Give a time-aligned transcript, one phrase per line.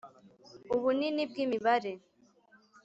[0.75, 1.91] ubunini bw’imibare